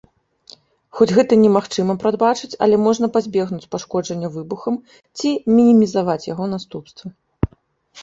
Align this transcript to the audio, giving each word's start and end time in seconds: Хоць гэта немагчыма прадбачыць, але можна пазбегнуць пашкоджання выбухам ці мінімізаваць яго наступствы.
Хоць 0.99 1.07
гэта 1.17 1.37
немагчыма 1.43 1.97
прадбачыць, 2.05 2.49
але 2.67 2.75
можна 2.87 3.11
пазбегнуць 3.19 3.69
пашкоджання 3.77 4.35
выбухам 4.41 4.83
ці 5.17 5.29
мінімізаваць 5.57 6.23
яго 6.33 6.53
наступствы. 6.59 7.07